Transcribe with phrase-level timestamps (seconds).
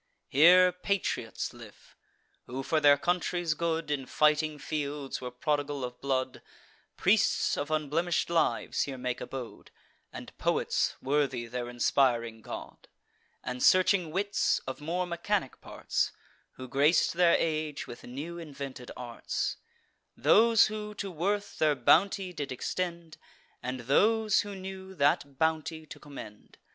[0.29, 1.95] Here patriots live,
[2.47, 6.41] who, for their country's good, In fighting fields, were prodigal of blood:
[6.97, 9.69] Priests of unblemish'd lives here make abode,
[10.11, 12.87] And poets worthy their inspiring god;
[13.43, 16.11] And searching wits, of more mechanic parts,
[16.53, 19.57] Who grac'd their age with new invented arts:
[20.17, 23.17] Those who to worth their bounty did extend,
[23.61, 26.57] And those who knew that bounty to commend.